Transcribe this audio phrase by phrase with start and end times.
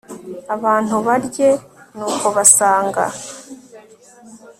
[0.55, 1.49] abantu barye
[1.97, 3.03] nuko basanga